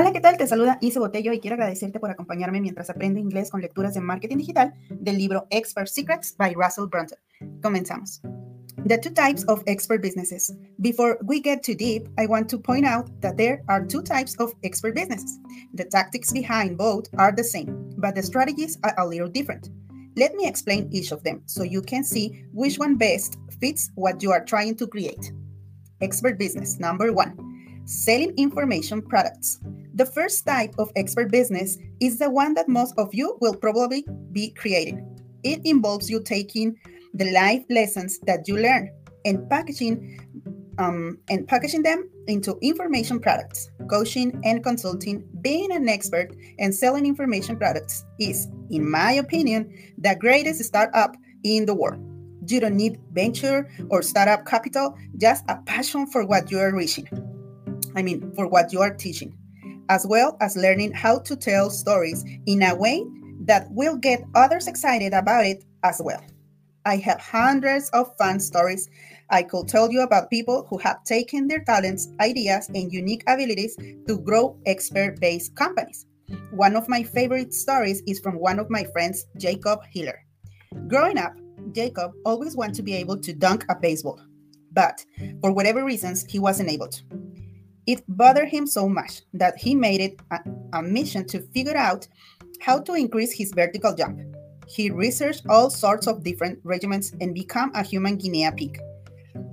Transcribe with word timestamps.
Hola, 0.00 0.12
¿qué 0.12 0.20
tal? 0.20 0.36
Te 0.36 0.46
saluda 0.46 0.78
Ise 0.80 1.00
Botello 1.00 1.32
y 1.32 1.40
quiero 1.40 1.54
agradecerte 1.54 1.98
por 1.98 2.08
acompañarme 2.08 2.60
mientras 2.60 2.88
aprendo 2.88 3.18
inglés 3.18 3.50
con 3.50 3.60
lecturas 3.60 3.94
de 3.94 4.00
marketing 4.00 4.36
digital 4.36 4.72
del 4.90 5.18
libro 5.18 5.48
Expert 5.50 5.88
Secrets 5.88 6.36
by 6.38 6.54
Russell 6.54 6.86
Brunson. 6.88 7.18
Comenzamos. 7.62 8.20
The 8.86 8.96
two 8.98 9.10
types 9.10 9.44
of 9.48 9.60
expert 9.66 10.00
businesses. 10.00 10.54
Before 10.80 11.18
we 11.24 11.40
get 11.40 11.64
too 11.64 11.74
deep, 11.74 12.06
I 12.16 12.28
want 12.28 12.48
to 12.50 12.60
point 12.60 12.86
out 12.86 13.10
that 13.22 13.36
there 13.36 13.64
are 13.66 13.84
two 13.84 14.02
types 14.02 14.36
of 14.38 14.52
expert 14.62 14.94
businesses. 14.94 15.36
The 15.74 15.86
tactics 15.86 16.32
behind 16.32 16.78
both 16.78 17.08
are 17.18 17.32
the 17.32 17.42
same, 17.42 17.92
but 17.98 18.14
the 18.14 18.22
strategies 18.22 18.78
are 18.84 18.94
a 18.98 19.04
little 19.04 19.28
different. 19.28 19.68
Let 20.14 20.36
me 20.36 20.46
explain 20.46 20.90
each 20.92 21.10
of 21.10 21.24
them 21.24 21.42
so 21.46 21.64
you 21.64 21.82
can 21.82 22.04
see 22.04 22.44
which 22.52 22.78
one 22.78 22.94
best 22.94 23.36
fits 23.60 23.90
what 23.96 24.22
you 24.22 24.30
are 24.30 24.44
trying 24.44 24.76
to 24.76 24.86
create. 24.86 25.32
Expert 26.00 26.38
business 26.38 26.78
number 26.78 27.12
one 27.12 27.48
selling 27.88 28.34
information 28.36 29.00
products. 29.00 29.58
The 29.98 30.06
first 30.06 30.46
type 30.46 30.76
of 30.78 30.92
expert 30.94 31.32
business 31.32 31.76
is 31.98 32.20
the 32.20 32.30
one 32.30 32.54
that 32.54 32.68
most 32.68 32.94
of 32.98 33.12
you 33.12 33.36
will 33.40 33.56
probably 33.56 34.06
be 34.30 34.50
creating. 34.50 35.04
It 35.42 35.60
involves 35.64 36.08
you 36.08 36.22
taking 36.22 36.78
the 37.14 37.32
life 37.32 37.64
lessons 37.68 38.20
that 38.20 38.46
you 38.46 38.58
learn 38.58 38.92
and 39.24 39.50
packaging 39.50 40.20
um, 40.78 41.18
and 41.28 41.48
packaging 41.48 41.82
them 41.82 42.08
into 42.28 42.56
information 42.62 43.18
products. 43.18 43.72
Coaching 43.90 44.40
and 44.44 44.62
consulting, 44.62 45.28
being 45.40 45.72
an 45.72 45.88
expert 45.88 46.32
and 46.60 46.72
selling 46.72 47.04
information 47.04 47.56
products 47.56 48.04
is, 48.20 48.46
in 48.70 48.88
my 48.88 49.14
opinion, 49.14 49.68
the 49.98 50.14
greatest 50.14 50.62
startup 50.62 51.16
in 51.42 51.66
the 51.66 51.74
world. 51.74 51.98
You 52.46 52.60
don't 52.60 52.76
need 52.76 53.00
venture 53.10 53.68
or 53.90 54.02
startup 54.02 54.46
capital, 54.46 54.96
just 55.16 55.42
a 55.48 55.56
passion 55.66 56.06
for 56.06 56.24
what 56.24 56.52
you 56.52 56.60
are 56.60 56.72
reaching. 56.72 57.08
I 57.96 58.02
mean, 58.02 58.32
for 58.36 58.46
what 58.46 58.72
you 58.72 58.80
are 58.80 58.94
teaching 58.94 59.36
as 59.88 60.06
well 60.06 60.36
as 60.40 60.56
learning 60.56 60.92
how 60.92 61.18
to 61.20 61.36
tell 61.36 61.70
stories 61.70 62.24
in 62.46 62.62
a 62.62 62.74
way 62.74 63.04
that 63.40 63.70
will 63.70 63.96
get 63.96 64.22
others 64.34 64.66
excited 64.66 65.12
about 65.12 65.46
it 65.46 65.64
as 65.82 66.00
well. 66.04 66.22
I 66.84 66.96
have 66.96 67.20
hundreds 67.20 67.90
of 67.90 68.16
fun 68.16 68.40
stories 68.40 68.88
I 69.30 69.42
could 69.42 69.68
tell 69.68 69.92
you 69.92 70.00
about 70.00 70.30
people 70.30 70.66
who 70.70 70.78
have 70.78 71.04
taken 71.04 71.48
their 71.48 71.62
talents, 71.64 72.08
ideas, 72.20 72.68
and 72.74 72.92
unique 72.92 73.24
abilities 73.26 73.76
to 74.06 74.18
grow 74.18 74.56
expert 74.64 75.20
based 75.20 75.54
companies. 75.54 76.06
One 76.50 76.76
of 76.76 76.88
my 76.88 77.02
favorite 77.02 77.52
stories 77.52 78.02
is 78.06 78.20
from 78.20 78.38
one 78.38 78.58
of 78.58 78.70
my 78.70 78.84
friends, 78.84 79.26
Jacob 79.36 79.80
Hiller. 79.90 80.18
Growing 80.86 81.18
up, 81.18 81.34
Jacob 81.72 82.12
always 82.24 82.56
wanted 82.56 82.74
to 82.76 82.82
be 82.82 82.94
able 82.94 83.18
to 83.18 83.32
dunk 83.34 83.64
a 83.68 83.74
baseball, 83.74 84.20
but 84.72 85.04
for 85.42 85.52
whatever 85.52 85.84
reasons, 85.84 86.24
he 86.28 86.38
wasn't 86.38 86.70
able 86.70 86.88
to. 86.88 87.27
It 87.88 88.04
bothered 88.06 88.50
him 88.50 88.66
so 88.66 88.86
much 88.86 89.22
that 89.32 89.56
he 89.56 89.74
made 89.74 90.02
it 90.02 90.20
a, 90.30 90.40
a 90.74 90.82
mission 90.82 91.26
to 91.28 91.40
figure 91.54 91.74
out 91.74 92.06
how 92.60 92.80
to 92.80 92.92
increase 92.92 93.32
his 93.32 93.50
vertical 93.50 93.94
jump. 93.94 94.20
He 94.66 94.90
researched 94.90 95.46
all 95.48 95.70
sorts 95.70 96.06
of 96.06 96.22
different 96.22 96.62
regimens 96.64 97.16
and 97.22 97.32
became 97.32 97.70
a 97.74 97.82
human 97.82 98.18
guinea 98.18 98.50
pig, 98.54 98.78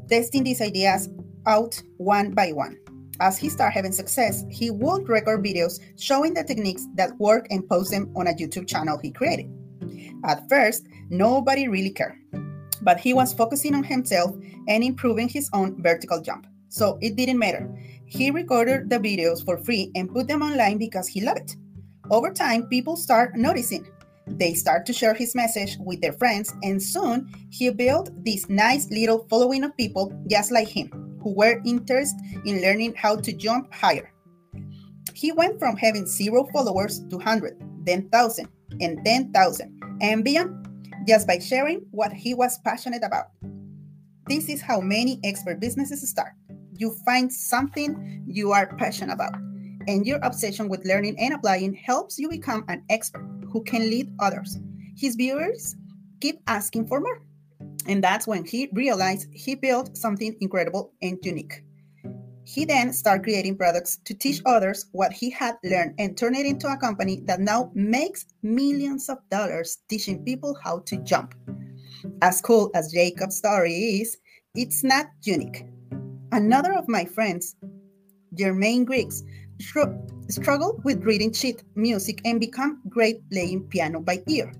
testing 0.10 0.44
these 0.44 0.60
ideas 0.60 1.08
out 1.46 1.82
one 1.96 2.32
by 2.32 2.52
one. 2.52 2.78
As 3.22 3.38
he 3.38 3.48
started 3.48 3.72
having 3.72 3.94
success, 3.94 4.44
he 4.50 4.70
would 4.70 5.08
record 5.08 5.42
videos 5.42 5.80
showing 5.98 6.34
the 6.34 6.44
techniques 6.44 6.88
that 6.96 7.18
work 7.18 7.48
and 7.52 7.66
post 7.70 7.92
them 7.92 8.12
on 8.18 8.28
a 8.28 8.34
YouTube 8.34 8.68
channel 8.68 9.00
he 9.02 9.12
created. 9.12 9.50
At 10.26 10.50
first, 10.50 10.88
nobody 11.10 11.70
really 11.70 11.92
cared, 11.92 12.20
but 12.82 13.00
he 13.00 13.14
was 13.14 13.32
focusing 13.32 13.76
on 13.76 13.86
himself 13.86 14.36
and 14.68 14.84
improving 14.84 15.30
his 15.30 15.50
own 15.54 15.82
vertical 15.82 16.20
jump. 16.20 16.48
So 16.68 16.98
it 17.00 17.16
didn't 17.16 17.40
matter. 17.40 17.74
He 18.08 18.32
recorded 18.32 18.90
the 18.90 19.00
videos 19.00 19.44
for 19.44 19.58
free 19.58 19.92
and 19.96 20.12
put 20.12 20.28
them 20.28 20.42
online 20.42 20.78
because 20.78 21.08
he 21.08 21.22
loved 21.22 21.40
it. 21.40 21.56
Over 22.12 22.32
time, 22.32 22.68
people 22.68 22.96
start 22.96 23.36
noticing. 23.36 23.88
They 24.28 24.54
start 24.54 24.86
to 24.88 24.94
share 24.94 25.14
his 25.14 25.36
message 25.36 25.78
with 25.80 26.02
their 26.02 26.14
friends, 26.14 26.54
and 26.64 26.82
soon 26.82 27.30
he 27.50 27.70
built 27.72 28.12
this 28.24 28.50
nice 28.50 28.90
little 28.90 29.26
following 29.30 29.64
of 29.64 29.76
people 29.78 30.14
just 30.28 30.52
like 30.52 30.68
him 30.68 31.18
who 31.22 31.34
were 31.34 31.62
interested 31.66 32.20
in 32.46 32.62
learning 32.62 32.94
how 32.96 33.16
to 33.16 33.34
jump 33.34 33.74
higher. 33.74 34.12
He 35.14 35.32
went 35.32 35.60
from 35.60 35.76
having 35.78 36.06
zero 36.06 36.48
followers 36.54 37.00
to 37.10 37.18
100, 37.18 37.58
then 37.86 38.02
1,000, 38.10 38.48
and 38.82 39.04
10,000, 39.04 39.82
and 40.02 40.24
beyond 40.24 40.68
just 41.08 41.28
by 41.28 41.40
sharing 41.40 41.86
what 41.92 42.12
he 42.14 42.34
was 42.34 42.60
passionate 42.60 43.04
about. 43.04 43.28
This 44.28 44.50
is 44.50 44.62
how 44.62 44.82
many 44.82 45.20
expert 45.24 45.60
businesses 45.60 46.08
start 46.10 46.34
you 46.78 46.92
find 47.06 47.32
something 47.32 48.24
you 48.28 48.52
are 48.52 48.76
passionate 48.78 49.14
about, 49.14 49.36
and 49.88 50.06
your 50.06 50.20
obsession 50.24 50.70
with 50.70 50.86
learning 50.86 51.18
and 51.20 51.34
applying 51.34 51.74
helps 51.74 52.18
you 52.20 52.30
become 52.30 52.66
an 52.68 52.84
expert 52.90 53.28
who 53.52 53.64
can 53.64 53.90
lead 53.90 54.12
others. 54.20 54.58
His 54.98 55.16
viewers 55.16 55.76
keep 56.22 56.40
asking 56.48 56.88
for 56.88 57.00
more. 57.00 57.22
And 57.88 58.04
that's 58.04 58.26
when 58.28 58.46
he 58.46 58.70
realized 58.74 59.28
he 59.32 59.56
built 59.56 59.96
something 59.96 60.36
incredible 60.42 60.94
and 61.02 61.18
unique. 61.24 61.64
He 62.44 62.64
then 62.64 62.94
started 62.94 63.24
creating 63.24 63.58
products 63.58 63.98
to 64.06 64.14
teach 64.14 64.42
others 64.46 64.86
what 64.92 65.12
he 65.12 65.30
had 65.32 65.56
learned 65.64 65.96
and 65.98 66.16
turn 66.16 66.36
it 66.36 66.46
into 66.46 66.68
a 66.68 66.78
company 66.78 67.22
that 67.26 67.40
now 67.40 67.72
makes 67.74 68.26
millions 68.44 69.10
of 69.10 69.18
dollars 69.30 69.80
teaching 69.90 70.24
people 70.24 70.56
how 70.64 70.80
to 70.86 70.98
jump. 70.98 71.34
As 72.22 72.42
cool 72.42 72.70
as 72.76 72.92
Jacob's 72.92 73.38
story 73.38 73.74
is, 73.74 74.18
it's 74.54 74.84
not 74.84 75.08
unique. 75.24 75.66
Another 76.36 76.74
of 76.74 76.90
my 76.90 77.06
friends, 77.06 77.56
Jermaine 78.38 78.84
Griggs, 78.84 79.24
struggled 80.28 80.84
with 80.84 81.06
reading 81.06 81.32
sheet 81.32 81.64
music 81.76 82.20
and 82.26 82.42
became 82.42 82.82
great 82.90 83.22
playing 83.30 83.64
piano 83.70 84.02
by 84.02 84.22
ear. 84.28 84.52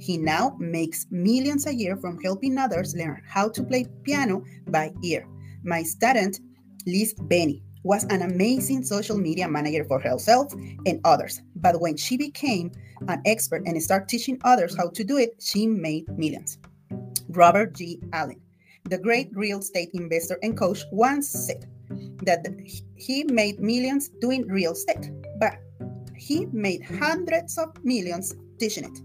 He 0.00 0.16
now 0.16 0.56
makes 0.58 1.06
millions 1.12 1.68
a 1.68 1.72
year 1.72 1.96
from 1.96 2.20
helping 2.22 2.58
others 2.58 2.96
learn 2.96 3.22
how 3.24 3.48
to 3.50 3.62
play 3.62 3.86
piano 4.02 4.42
by 4.66 4.92
ear. 5.04 5.24
My 5.62 5.84
student, 5.84 6.40
Liz 6.88 7.14
Benny, 7.14 7.62
was 7.84 8.02
an 8.06 8.22
amazing 8.22 8.82
social 8.82 9.16
media 9.16 9.48
manager 9.48 9.84
for 9.84 10.00
herself 10.00 10.52
and 10.86 11.00
others. 11.04 11.40
But 11.54 11.80
when 11.80 11.96
she 11.96 12.16
became 12.16 12.72
an 13.06 13.22
expert 13.26 13.62
and 13.64 13.80
started 13.80 14.08
teaching 14.08 14.40
others 14.42 14.76
how 14.76 14.88
to 14.88 15.04
do 15.04 15.18
it, 15.18 15.36
she 15.40 15.68
made 15.68 16.08
millions. 16.18 16.58
Robert 17.28 17.76
G. 17.76 18.00
Allen 18.12 18.40
the 18.84 18.98
great 18.98 19.30
real 19.34 19.60
estate 19.60 19.90
investor 19.94 20.38
and 20.42 20.56
coach 20.56 20.84
once 20.90 21.28
said 21.28 21.66
that 22.22 22.46
he 22.96 23.24
made 23.24 23.60
millions 23.60 24.08
doing 24.20 24.46
real 24.48 24.72
estate, 24.72 25.10
but 25.38 25.54
he 26.16 26.46
made 26.46 26.82
hundreds 26.84 27.58
of 27.58 27.68
millions 27.84 28.34
teaching 28.58 28.84
it. 28.84 29.00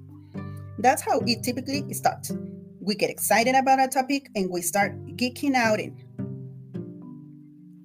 That's 0.80 1.02
how 1.02 1.20
it 1.26 1.44
typically 1.44 1.94
starts. 1.94 2.32
We 2.80 2.96
get 2.96 3.10
excited 3.10 3.56
about 3.56 3.80
a 3.80 3.88
topic 3.88 4.30
and 4.36 4.50
we 4.50 4.62
start 4.62 4.94
geeking 5.18 5.56
out 5.56 5.80
in. 5.80 5.96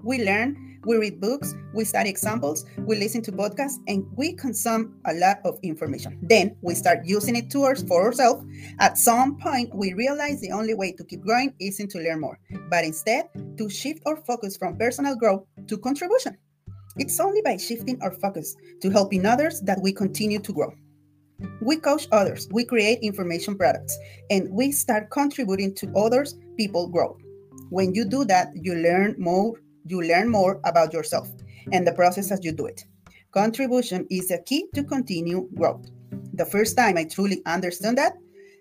We 0.03 0.25
learn 0.25 0.72
we 0.85 0.97
read 0.97 1.21
books, 1.21 1.55
we 1.75 1.85
study 1.85 2.11
examples, 2.11 2.65
we 2.79 2.97
listen 2.97 3.23
to 3.23 3.33
podcasts, 3.33 3.79
and 3.87 4.07
we 4.17 4.33
consume 4.33 4.95
a 5.07 5.15
lot 5.15 5.39
of 5.45 5.59
information. 5.63 6.19
Then 6.23 6.57
we 6.63 6.75
start 6.75 7.01
using 7.05 7.37
it 7.37 7.51
to 7.51 7.63
for 7.87 8.03
ourselves. 8.05 8.45
At 8.81 8.99
some 8.99 9.39
point, 9.39 9.75
we 9.75 9.95
realize 9.95 10.41
the 10.41 10.51
only 10.51 10.75
way 10.75 10.93
to 10.93 11.05
keep 11.05 11.23
growing 11.23 11.55
isn't 11.61 11.91
to 11.93 11.99
learn 11.99 12.21
more, 12.21 12.39
but 12.69 12.85
instead 12.85 13.29
to 13.59 13.69
shift 13.69 14.03
our 14.07 14.17
focus 14.17 14.57
from 14.57 14.77
personal 14.77 15.17
growth 15.17 15.45
to 15.69 15.79
contribution. 15.79 16.37
It's 16.97 17.19
only 17.21 17.41
by 17.43 17.57
shifting 17.57 18.01
our 18.03 18.13
focus 18.13 18.55
to 18.81 18.91
helping 18.91 19.25
others 19.25 19.61
that 19.63 19.81
we 19.81 19.93
continue 19.93 20.41
to 20.41 20.53
grow. 20.53 20.75
We 21.61 21.77
coach 21.77 22.07
others, 22.13 22.49
we 22.51 22.65
create 22.65 22.99
information 23.01 23.57
products, 23.57 23.97
and 24.31 24.51
we 24.51 24.73
start 24.73 25.11
contributing 25.11 25.75
to 25.77 25.93
others' 25.97 26.37
people 26.57 26.89
grow. 26.89 27.17
When 27.71 27.95
you 27.95 28.05
do 28.05 28.25
that, 28.27 28.53
you 28.55 28.75
learn 28.75 29.15
more 29.19 29.55
you 29.87 30.03
learn 30.03 30.29
more 30.29 30.61
about 30.65 30.93
yourself 30.93 31.29
and 31.73 31.87
the 31.87 31.93
process 31.93 32.31
as 32.31 32.45
you 32.45 32.53
do 32.53 32.67
it. 32.67 32.85
Contribution 33.33 34.07
is 34.11 34.31
a 34.31 34.39
key 34.39 34.67
to 34.75 34.85
continue 34.85 35.49
growth. 35.55 35.87
The 36.35 36.47
first 36.47 36.77
time 36.77 36.97
I 36.97 37.05
truly 37.05 37.43
understood 37.47 37.97
that, 37.97 38.15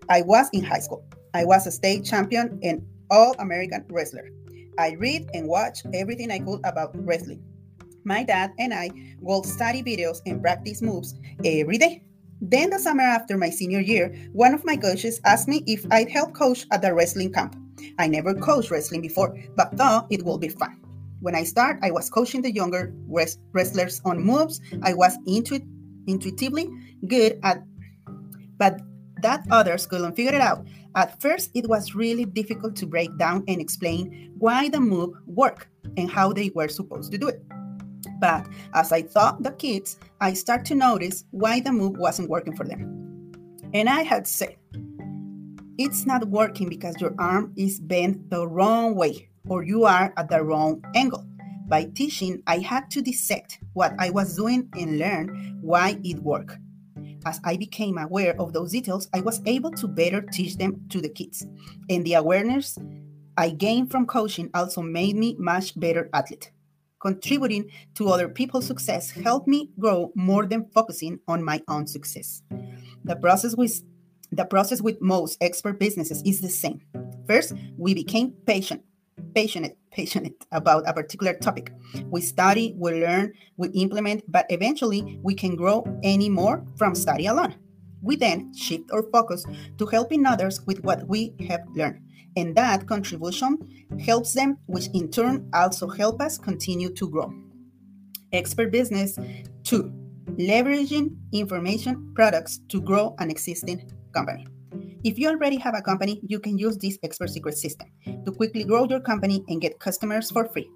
I 0.10 0.22
was 0.22 0.50
in 0.54 0.64
high 0.64 0.80
school. 0.80 1.04
I 1.34 1.46
was 1.46 1.68
a 1.68 1.72
state 1.72 2.06
champion 2.06 2.60
and 2.64 2.86
all 3.10 3.36
American 3.40 3.86
wrestler. 3.90 4.30
I 4.78 4.92
read 4.92 5.30
and 5.34 5.48
watch 5.48 5.80
everything 5.94 6.32
I 6.32 6.40
could 6.40 6.62
about 6.64 6.92
wrestling. 6.96 7.44
My 8.04 8.24
dad 8.24 8.52
and 8.58 8.74
I 8.74 8.90
would 9.20 9.46
study 9.46 9.84
videos 9.84 10.22
and 10.26 10.42
practice 10.42 10.82
moves 10.82 11.14
every 11.44 11.78
day. 11.78 12.04
Then, 12.42 12.72
the 12.72 12.80
summer 12.80 13.04
after 13.04 13.38
my 13.38 13.52
senior 13.52 13.82
year, 13.82 14.16
one 14.32 14.54
of 14.54 14.66
my 14.66 14.76
coaches 14.76 15.22
asked 15.26 15.48
me 15.48 15.64
if 15.68 15.86
I'd 15.92 16.10
help 16.10 16.34
coach 16.34 16.66
at 16.72 16.82
the 16.82 16.94
wrestling 16.94 17.32
camp. 17.32 17.56
I 18.00 18.08
never 18.08 18.34
coached 18.34 18.72
wrestling 18.72 19.02
before, 19.02 19.38
but 19.56 19.78
thought 19.78 20.08
it 20.10 20.24
would 20.24 20.42
be 20.42 20.50
fun. 20.50 20.82
When 21.22 21.36
I 21.36 21.44
start, 21.44 21.78
I 21.84 21.92
was 21.92 22.10
coaching 22.10 22.42
the 22.42 22.52
younger 22.52 22.94
wrestlers 23.08 24.02
on 24.04 24.20
moves 24.20 24.60
I 24.82 24.96
was 24.96 25.18
intu- 25.28 25.66
intuitively 26.08 26.68
good 27.08 27.40
at, 27.44 27.64
but 28.58 28.82
that 29.22 29.46
others 29.52 29.86
couldn't 29.86 30.16
figure 30.16 30.34
it 30.34 30.42
out. 30.42 30.66
At 30.96 31.22
first, 31.22 31.52
it 31.54 31.70
was 31.70 31.94
really 31.94 32.26
difficult 32.26 32.76
to 32.78 32.88
break 32.88 33.16
down 33.20 33.44
and 33.48 33.62
explain 33.62 34.34
why 34.40 34.70
the 34.70 34.80
move 34.80 35.14
worked 35.28 35.68
and 35.96 36.10
how 36.10 36.34
they 36.34 36.50
were 36.56 36.68
supposed 36.68 37.12
to 37.12 37.20
do 37.20 37.28
it. 37.28 37.44
But 38.20 38.48
as 38.74 38.92
I 38.92 39.04
taught 39.04 39.44
the 39.44 39.52
kids, 39.52 40.00
I 40.20 40.34
start 40.34 40.66
to 40.66 40.76
notice 40.76 41.24
why 41.30 41.60
the 41.60 41.72
move 41.72 41.98
wasn't 41.98 42.30
working 42.30 42.56
for 42.56 42.66
them. 42.66 43.32
And 43.76 43.88
I 43.88 44.02
had 44.02 44.28
said, 44.28 44.58
it's 45.78 46.06
not 46.08 46.28
working 46.28 46.68
because 46.68 47.00
your 47.00 47.14
arm 47.20 47.54
is 47.56 47.80
bent 47.80 48.30
the 48.32 48.48
wrong 48.48 48.96
way 48.96 49.31
or 49.52 49.64
you 49.64 49.84
are 49.84 50.14
at 50.16 50.30
the 50.30 50.42
wrong 50.42 50.82
angle. 50.96 51.28
By 51.68 51.84
teaching, 51.94 52.42
I 52.48 52.60
had 52.60 52.90
to 52.92 53.02
dissect 53.02 53.60
what 53.74 53.94
I 54.00 54.10
was 54.10 54.38
doing 54.38 54.70
and 54.78 54.98
learn 54.98 55.60
why 55.62 56.00
it 56.06 56.20
worked. 56.20 56.58
As 57.26 57.42
I 57.44 57.58
became 57.58 57.98
aware 57.98 58.34
of 58.40 58.54
those 58.54 58.72
details, 58.72 59.10
I 59.14 59.20
was 59.20 59.42
able 59.46 59.72
to 59.72 59.90
better 59.90 60.22
teach 60.22 60.56
them 60.56 60.82
to 60.88 61.02
the 61.02 61.10
kids. 61.10 61.46
And 61.90 62.06
the 62.06 62.14
awareness 62.14 62.80
I 63.38 63.50
gained 63.50 63.92
from 63.92 64.06
coaching 64.06 64.50
also 64.54 64.82
made 64.82 65.18
me 65.18 65.36
much 65.38 65.78
better 65.78 66.10
athlete. 66.14 66.50
Contributing 67.02 67.70
to 67.96 68.08
other 68.08 68.30
people's 68.30 68.68
success 68.68 69.12
helped 69.12 69.50
me 69.50 69.70
grow 69.78 70.14
more 70.16 70.46
than 70.46 70.70
focusing 70.74 71.20
on 71.28 71.44
my 71.44 71.62
own 71.68 71.88
success. 71.88 72.42
The 73.04 73.18
process 73.18 73.58
with 73.58 73.84
the 74.32 74.46
process 74.46 74.82
with 74.82 75.02
most 75.02 75.38
expert 75.42 75.78
businesses 75.78 76.22
is 76.26 76.40
the 76.40 76.48
same. 76.48 76.80
First, 77.28 77.54
we 77.78 77.94
became 77.94 78.32
patient, 78.46 78.82
passionate, 79.34 79.78
passionate 79.92 80.46
about 80.52 80.88
a 80.88 80.94
particular 80.94 81.34
topic. 81.34 81.72
We 82.06 82.22
study, 82.22 82.76
we 82.78 83.02
learn, 83.02 83.34
we 83.58 83.70
implement, 83.70 84.24
but 84.32 84.46
eventually 84.50 85.20
we 85.24 85.34
can 85.36 85.56
grow 85.56 85.84
any 86.04 86.30
more 86.30 86.66
from 86.78 86.96
study 86.96 87.28
alone. 87.28 87.56
We 88.02 88.16
then 88.16 88.54
shift 88.56 88.92
our 88.92 89.04
focus 89.04 89.46
to 89.78 89.86
helping 89.86 90.26
others 90.26 90.62
with 90.66 90.84
what 90.84 91.08
we 91.08 91.34
have 91.48 91.62
learned. 91.76 92.02
And 92.36 92.56
that 92.56 92.88
contribution 92.88 93.60
helps 94.04 94.34
them, 94.34 94.58
which 94.66 94.88
in 94.94 95.12
turn 95.12 95.50
also 95.54 95.88
help 95.88 96.22
us 96.22 96.38
continue 96.38 96.90
to 96.94 97.10
grow. 97.10 97.34
Expert 98.32 98.72
business 98.72 99.20
two, 99.64 99.92
leveraging 100.40 101.16
information 101.34 102.14
products 102.16 102.60
to 102.70 102.82
grow 102.82 103.16
an 103.20 103.30
existing 103.30 103.92
company. 104.14 104.48
If 105.04 105.18
you 105.18 105.30
already 105.30 105.58
have 105.58 105.76
a 105.76 105.82
company, 105.82 106.22
you 106.28 106.40
can 106.40 106.60
use 106.60 106.78
this 106.78 107.00
expert 107.02 107.32
secret 107.32 107.58
system 107.58 107.88
to 108.06 108.32
quickly 108.32 108.64
grow 108.64 108.86
your 108.86 109.00
company 109.00 109.44
and 109.48 109.60
get 109.60 109.80
customers 109.80 110.30
for 110.30 110.46
free. 110.46 110.70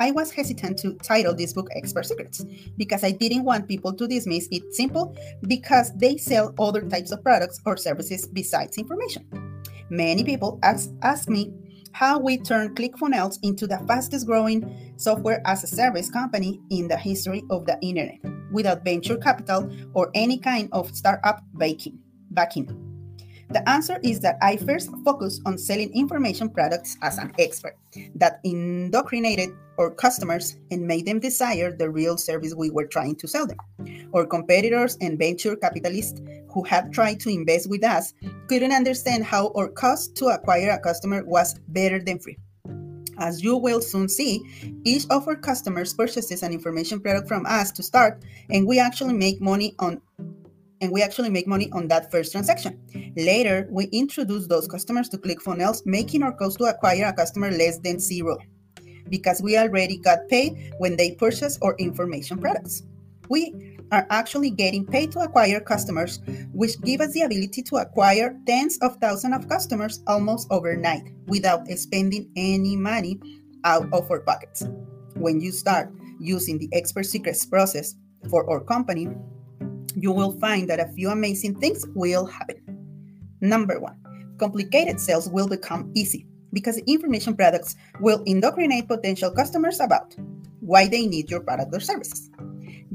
I 0.00 0.10
was 0.10 0.32
hesitant 0.32 0.78
to 0.78 0.94
title 0.94 1.34
this 1.34 1.52
book 1.52 1.68
Expert 1.76 2.06
Secrets 2.06 2.44
because 2.76 3.04
I 3.04 3.12
didn't 3.12 3.44
want 3.44 3.68
people 3.68 3.92
to 3.94 4.08
dismiss 4.08 4.48
it 4.50 4.74
simple 4.74 5.16
because 5.42 5.92
they 5.96 6.16
sell 6.16 6.54
other 6.58 6.82
types 6.82 7.12
of 7.12 7.22
products 7.22 7.60
or 7.64 7.76
services 7.76 8.26
besides 8.26 8.78
information. 8.78 9.26
Many 9.90 10.24
people 10.24 10.58
ask, 10.64 10.90
ask 11.02 11.28
me 11.28 11.52
how 11.92 12.18
we 12.18 12.38
turn 12.38 12.74
ClickFunnels 12.74 13.38
into 13.42 13.66
the 13.66 13.78
fastest 13.86 14.26
growing 14.26 14.92
software 14.96 15.40
as 15.46 15.62
a 15.62 15.68
service 15.68 16.10
company 16.10 16.60
in 16.70 16.88
the 16.88 16.96
history 16.96 17.44
of 17.50 17.64
the 17.66 17.78
internet 17.80 18.18
without 18.52 18.84
venture 18.84 19.16
capital 19.16 19.70
or 19.94 20.10
any 20.14 20.38
kind 20.38 20.68
of 20.72 20.94
startup 20.94 21.42
backing. 21.54 21.98
backing. 22.30 22.88
The 23.50 23.66
answer 23.66 23.98
is 24.02 24.20
that 24.20 24.36
I 24.42 24.56
first 24.56 24.90
focused 25.04 25.40
on 25.46 25.56
selling 25.56 25.90
information 25.94 26.50
products 26.50 26.98
as 27.00 27.16
an 27.16 27.32
expert 27.38 27.76
that 28.14 28.40
indoctrinated 28.44 29.50
our 29.78 29.90
customers 29.90 30.56
and 30.70 30.86
made 30.86 31.06
them 31.06 31.18
desire 31.18 31.72
the 31.72 31.88
real 31.88 32.18
service 32.18 32.54
we 32.54 32.68
were 32.70 32.86
trying 32.86 33.16
to 33.16 33.28
sell 33.28 33.46
them. 33.46 33.58
Our 34.14 34.26
competitors 34.26 34.98
and 35.00 35.18
venture 35.18 35.56
capitalists 35.56 36.20
who 36.52 36.62
had 36.64 36.92
tried 36.92 37.20
to 37.20 37.30
invest 37.30 37.70
with 37.70 37.84
us 37.84 38.12
couldn't 38.48 38.72
understand 38.72 39.24
how 39.24 39.52
our 39.56 39.68
cost 39.68 40.14
to 40.16 40.26
acquire 40.26 40.70
a 40.70 40.78
customer 40.78 41.24
was 41.24 41.54
better 41.68 42.00
than 42.00 42.18
free. 42.18 42.36
As 43.20 43.42
you 43.42 43.56
will 43.56 43.80
soon 43.80 44.08
see, 44.08 44.42
each 44.84 45.04
of 45.10 45.26
our 45.26 45.34
customers 45.34 45.92
purchases 45.92 46.42
an 46.42 46.52
information 46.52 47.00
product 47.00 47.26
from 47.26 47.46
us 47.46 47.72
to 47.72 47.82
start, 47.82 48.22
and 48.50 48.66
we 48.66 48.78
actually 48.78 49.14
make 49.14 49.40
money 49.40 49.74
on 49.80 50.00
and 50.80 50.92
we 50.92 51.02
actually 51.02 51.30
make 51.30 51.46
money 51.46 51.70
on 51.72 51.88
that 51.88 52.10
first 52.10 52.32
transaction. 52.32 52.80
Later, 53.16 53.66
we 53.70 53.84
introduce 53.86 54.46
those 54.46 54.68
customers 54.68 55.08
to 55.10 55.18
ClickFunnels, 55.18 55.84
making 55.86 56.22
our 56.22 56.32
cost 56.32 56.58
to 56.58 56.64
acquire 56.64 57.06
a 57.06 57.12
customer 57.12 57.50
less 57.50 57.78
than 57.78 57.98
zero 57.98 58.38
because 59.08 59.42
we 59.42 59.56
already 59.56 59.98
got 59.98 60.28
paid 60.28 60.72
when 60.78 60.96
they 60.96 61.12
purchase 61.12 61.58
our 61.62 61.74
information 61.78 62.38
products. 62.38 62.82
We 63.28 63.76
are 63.90 64.06
actually 64.10 64.50
getting 64.50 64.86
paid 64.86 65.12
to 65.12 65.20
acquire 65.20 65.60
customers, 65.60 66.20
which 66.52 66.80
give 66.82 67.00
us 67.00 67.12
the 67.12 67.22
ability 67.22 67.62
to 67.62 67.76
acquire 67.76 68.38
tens 68.46 68.78
of 68.82 68.96
thousands 68.96 69.34
of 69.36 69.48
customers 69.48 70.02
almost 70.06 70.46
overnight 70.50 71.12
without 71.26 71.68
spending 71.68 72.30
any 72.36 72.76
money 72.76 73.18
out 73.64 73.88
of 73.92 74.10
our 74.10 74.20
pockets. 74.20 74.64
When 75.14 75.40
you 75.40 75.52
start 75.52 75.92
using 76.20 76.58
the 76.58 76.68
expert 76.72 77.04
secrets 77.04 77.44
process 77.46 77.94
for 78.30 78.48
our 78.50 78.60
company, 78.60 79.08
you 79.96 80.12
will 80.12 80.38
find 80.38 80.68
that 80.68 80.80
a 80.80 80.92
few 80.92 81.10
amazing 81.10 81.58
things 81.60 81.86
will 81.94 82.26
happen. 82.26 82.56
Number 83.40 83.80
one, 83.80 83.96
complicated 84.38 85.00
sales 85.00 85.28
will 85.28 85.48
become 85.48 85.90
easy 85.94 86.26
because 86.52 86.78
information 86.86 87.36
products 87.36 87.76
will 88.00 88.22
indoctrinate 88.24 88.88
potential 88.88 89.30
customers 89.30 89.80
about 89.80 90.14
why 90.60 90.88
they 90.88 91.06
need 91.06 91.30
your 91.30 91.40
product 91.40 91.74
or 91.74 91.80
services. 91.80 92.30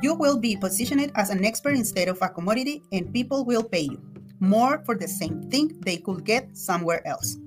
You 0.02 0.16
will 0.16 0.40
be 0.40 0.56
positioned 0.56 1.12
as 1.16 1.30
an 1.30 1.46
expert 1.46 1.76
instead 1.76 2.08
of 2.08 2.22
a 2.22 2.30
commodity, 2.30 2.84
and 2.92 3.14
people 3.14 3.46
will 3.46 3.64
pay 3.64 3.82
you 3.82 4.02
more 4.40 4.84
for 4.86 4.96
the 4.96 5.08
same 5.08 5.44
thing 5.50 5.80
they 5.86 5.98
could 5.98 6.26
get 6.26 6.58
somewhere 6.58 7.06
else. 7.08 7.38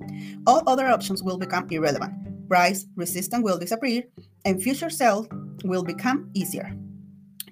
All 0.47 0.63
other 0.67 0.87
options 0.87 1.23
will 1.23 1.37
become 1.37 1.67
irrelevant. 1.71 2.49
Price 2.49 2.87
resistance 2.95 3.43
will 3.45 3.59
disappear, 3.59 4.05
and 4.45 4.63
future 4.63 4.91
sales 4.91 5.29
will 5.65 5.83
become 5.83 6.31
easier 6.35 6.73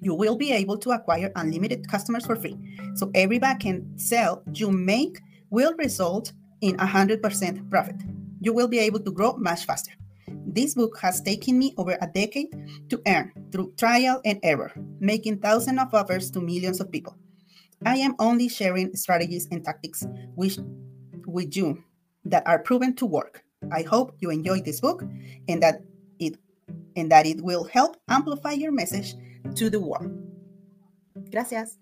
you 0.01 0.13
will 0.13 0.35
be 0.35 0.51
able 0.51 0.77
to 0.77 0.91
acquire 0.91 1.31
unlimited 1.35 1.87
customers 1.87 2.25
for 2.25 2.35
free. 2.35 2.57
So 2.95 3.11
every 3.15 3.39
backend 3.39 3.99
sale 3.99 4.43
you 4.53 4.71
make 4.71 5.19
will 5.49 5.73
result 5.77 6.33
in 6.61 6.77
100% 6.77 7.69
profit. 7.69 7.95
You 8.41 8.53
will 8.53 8.67
be 8.67 8.79
able 8.79 8.99
to 8.99 9.11
grow 9.11 9.37
much 9.37 9.65
faster. 9.65 9.91
This 10.27 10.73
book 10.73 10.97
has 11.01 11.21
taken 11.21 11.59
me 11.59 11.73
over 11.77 11.97
a 12.01 12.07
decade 12.07 12.47
to 12.89 13.01
earn 13.07 13.31
through 13.51 13.73
trial 13.77 14.21
and 14.25 14.39
error, 14.43 14.71
making 14.99 15.39
thousands 15.39 15.79
of 15.79 15.93
offers 15.93 16.31
to 16.31 16.41
millions 16.41 16.79
of 16.79 16.91
people. 16.91 17.17
I 17.85 17.97
am 17.97 18.15
only 18.19 18.47
sharing 18.47 18.95
strategies 18.95 19.47
and 19.51 19.63
tactics 19.63 20.05
which, 20.35 20.57
with 21.25 21.55
you 21.57 21.83
that 22.25 22.47
are 22.47 22.59
proven 22.59 22.95
to 22.95 23.05
work. 23.05 23.43
I 23.71 23.81
hope 23.81 24.15
you 24.19 24.29
enjoy 24.29 24.61
this 24.61 24.79
book 24.79 25.03
and 25.47 25.61
that 25.61 25.81
it 26.19 26.37
and 26.95 27.11
that 27.11 27.25
it 27.25 27.41
will 27.41 27.65
help 27.65 27.97
amplify 28.07 28.51
your 28.51 28.71
message 28.71 29.15
to 29.53 29.69
the 29.69 29.79
world. 29.79 30.11
Gracias. 31.31 31.77